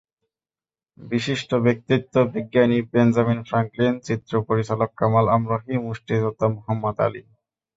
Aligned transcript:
বিশিষ্ট 0.97 1.49
ব্যক্তিত্ব—বিজ্ঞানী 1.65 2.77
Benjamin 2.91 3.39
Franklin, 3.43 3.93
চিত্র 4.07 4.33
পরিচালক 4.49 4.89
কামাল 4.99 5.25
আমরোহী, 5.35 5.75
মুষ্টিযোদ্ধা 5.85 6.47
মোহাম্মদ 6.55 6.97
আলী। 7.05 7.21